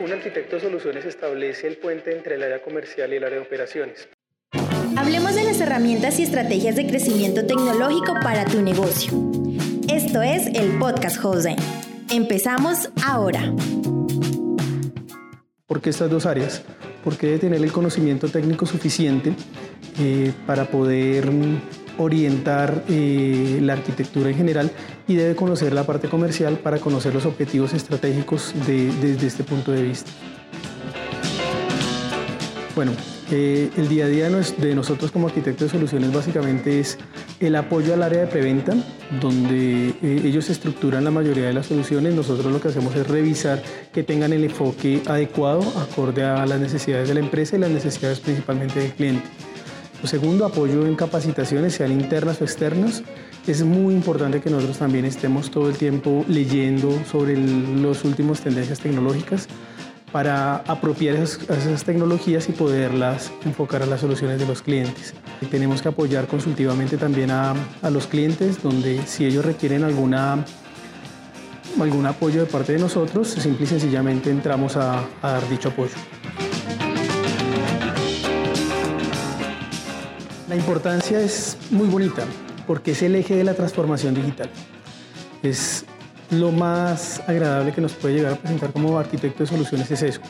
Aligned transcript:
un 0.00 0.12
arquitecto 0.12 0.56
de 0.56 0.62
soluciones 0.62 1.04
establece 1.04 1.66
el 1.66 1.76
puente 1.76 2.16
entre 2.16 2.36
el 2.36 2.42
área 2.42 2.62
comercial 2.62 3.12
y 3.12 3.16
el 3.16 3.24
área 3.24 3.38
de 3.38 3.44
operaciones. 3.44 4.08
Hablemos 4.96 5.34
de 5.34 5.44
las 5.44 5.60
herramientas 5.60 6.18
y 6.18 6.22
estrategias 6.22 6.76
de 6.76 6.86
crecimiento 6.86 7.46
tecnológico 7.46 8.14
para 8.22 8.44
tu 8.44 8.62
negocio. 8.62 9.12
Esto 9.88 10.22
es 10.22 10.46
el 10.46 10.78
podcast 10.78 11.18
Jose. 11.20 11.56
Empezamos 12.10 12.90
ahora. 13.06 13.52
¿Por 15.66 15.80
qué 15.80 15.90
estas 15.90 16.10
dos 16.10 16.26
áreas? 16.26 16.62
Porque 17.04 17.26
debe 17.26 17.38
tener 17.38 17.62
el 17.62 17.72
conocimiento 17.72 18.28
técnico 18.28 18.66
suficiente 18.66 19.34
eh, 19.98 20.32
para 20.46 20.64
poder 20.64 21.30
orientar 22.00 22.84
eh, 22.88 23.58
la 23.62 23.74
arquitectura 23.74 24.30
en 24.30 24.36
general 24.36 24.70
y 25.06 25.14
debe 25.14 25.36
conocer 25.36 25.72
la 25.72 25.84
parte 25.84 26.08
comercial 26.08 26.58
para 26.58 26.78
conocer 26.78 27.14
los 27.14 27.26
objetivos 27.26 27.74
estratégicos 27.74 28.54
desde 28.66 29.26
este 29.26 29.44
punto 29.44 29.70
de 29.72 29.82
vista. 29.82 30.10
Bueno, 32.74 32.92
eh, 33.30 33.70
el 33.76 33.88
día 33.88 34.06
a 34.06 34.08
día 34.08 34.28
de 34.28 34.74
nosotros 34.74 35.12
como 35.12 35.26
arquitectos 35.26 35.70
de 35.70 35.78
soluciones 35.78 36.12
básicamente 36.12 36.80
es 36.80 36.98
el 37.38 37.54
apoyo 37.56 37.94
al 37.94 38.02
área 38.02 38.20
de 38.22 38.26
preventa, 38.26 38.74
donde 39.20 39.90
eh, 40.02 40.22
ellos 40.24 40.48
estructuran 40.50 41.04
la 41.04 41.10
mayoría 41.10 41.46
de 41.46 41.52
las 41.52 41.66
soluciones. 41.66 42.14
Nosotros 42.14 42.50
lo 42.50 42.60
que 42.60 42.68
hacemos 42.68 42.94
es 42.96 43.06
revisar 43.06 43.62
que 43.92 44.02
tengan 44.02 44.32
el 44.32 44.44
enfoque 44.44 45.02
adecuado, 45.06 45.60
acorde 45.80 46.24
a 46.24 46.46
las 46.46 46.58
necesidades 46.58 47.08
de 47.08 47.14
la 47.14 47.20
empresa 47.20 47.56
y 47.56 47.60
las 47.60 47.70
necesidades 47.70 48.20
principalmente 48.20 48.80
del 48.80 48.92
cliente. 48.92 49.28
Segundo, 50.04 50.46
apoyo 50.46 50.86
en 50.86 50.96
capacitaciones, 50.96 51.74
sean 51.74 51.92
internas 51.92 52.40
o 52.40 52.44
externas. 52.44 53.02
Es 53.46 53.62
muy 53.62 53.94
importante 53.94 54.40
que 54.40 54.50
nosotros 54.50 54.78
también 54.78 55.04
estemos 55.04 55.50
todo 55.50 55.68
el 55.68 55.76
tiempo 55.76 56.24
leyendo 56.26 56.90
sobre 57.04 57.36
los 57.36 58.04
últimos 58.04 58.40
tendencias 58.40 58.80
tecnológicas 58.80 59.46
para 60.10 60.56
apropiar 60.56 61.16
esas, 61.16 61.84
tecnologías 61.84 62.48
y 62.48 62.52
poderlas 62.52 63.30
enfocar 63.44 63.82
a 63.82 63.86
las 63.86 64.00
soluciones 64.00 64.38
de 64.40 64.46
los 64.46 64.62
clientes. 64.62 65.14
Tenemos 65.50 65.82
que 65.82 65.88
apoyar 65.88 66.26
consultivamente 66.26 66.96
también 66.96 67.30
a, 67.30 67.54
los 67.90 68.06
clientes, 68.06 68.62
donde 68.62 69.00
si 69.06 69.26
ellos 69.26 69.44
requieren 69.44 69.84
alguna, 69.84 70.44
algún 71.80 72.06
apoyo 72.06 72.40
de 72.40 72.46
parte 72.46 72.72
de 72.72 72.78
nosotros, 72.78 73.28
simple 73.28 73.64
y 73.64 73.68
sencillamente 73.68 74.30
entramos 74.30 74.76
a 74.76 75.04
dar 75.22 75.48
dicho 75.48 75.68
apoyo. 75.68 75.94
La 80.50 80.56
importancia 80.56 81.20
es 81.20 81.56
muy 81.70 81.86
bonita 81.86 82.24
porque 82.66 82.90
es 82.90 83.02
el 83.02 83.14
eje 83.14 83.36
de 83.36 83.44
la 83.44 83.54
transformación 83.54 84.14
digital. 84.14 84.50
Es 85.44 85.84
lo 86.32 86.50
más 86.50 87.22
agradable 87.28 87.72
que 87.72 87.80
nos 87.80 87.92
puede 87.92 88.14
llegar 88.16 88.32
a 88.32 88.34
presentar 88.34 88.72
como 88.72 88.98
arquitecto 88.98 89.44
de 89.44 89.46
soluciones 89.46 89.88
es 89.92 90.02
eso. 90.02 90.20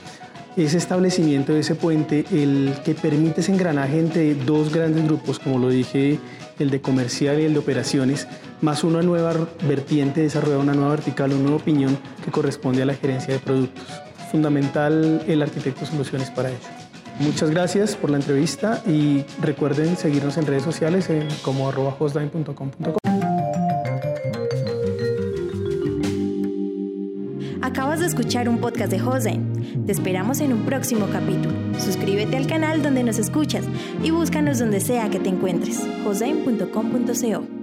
Ese 0.59 0.77
establecimiento 0.77 1.55
de 1.55 1.61
ese 1.61 1.75
puente, 1.75 2.27
el 2.33 2.75
que 2.85 2.95
permite 2.95 3.41
ese 3.41 3.51
engranaje 3.51 3.99
entre 3.99 4.35
dos 4.35 4.71
grandes 4.71 5.03
grupos, 5.05 5.39
como 5.39 5.59
lo 5.59 5.71
dije, 5.71 6.19
el 6.59 6.69
de 6.69 6.83
comercial 6.83 7.41
y 7.41 7.45
el 7.45 7.55
de 7.55 7.61
operaciones, 7.61 8.29
más 8.61 8.85
una 8.85 9.01
nueva 9.01 9.33
vertiente, 9.67 10.21
desarrolla 10.21 10.59
una 10.59 10.75
nueva 10.75 10.91
vertical, 10.91 11.33
una 11.33 11.45
nueva 11.45 11.57
opinión 11.57 11.97
que 12.23 12.31
corresponde 12.31 12.83
a 12.83 12.85
la 12.87 12.95
gerencia 12.95 13.33
de 13.33 13.41
productos. 13.41 13.87
Fundamental 14.31 15.25
el 15.27 15.41
arquitecto 15.41 15.81
de 15.81 15.87
soluciones 15.87 16.31
para 16.31 16.51
ello. 16.51 16.90
Muchas 17.21 17.51
gracias 17.51 17.97
por 17.97 18.09
la 18.09 18.17
entrevista 18.17 18.83
y 18.87 19.25
recuerden 19.43 19.97
seguirnos 19.97 20.39
en 20.39 20.47
redes 20.47 20.63
sociales 20.63 21.09
como 21.43 21.69
arroba 21.69 21.97
Acabas 27.61 28.01
de 28.01 28.07
escuchar 28.07 28.49
un 28.49 28.59
podcast 28.59 28.91
de 28.91 28.99
Jose. 28.99 29.39
Te 29.85 29.93
esperamos 29.93 30.41
en 30.41 30.55
un 30.55 30.65
próximo 30.65 31.09
capítulo. 31.13 31.55
Suscríbete 31.79 32.39
al 32.39 32.47
canal 32.47 32.83
donde 32.83 33.03
nos 33.03 33.19
escuchas 33.19 33.67
y 34.03 34.11
búscanos 34.11 34.59
donde 34.59 34.81
sea 34.81 35.11
que 35.11 35.21
te 35.21 35.29
encuentres. 35.29 35.87
jose.com.co 36.03 37.60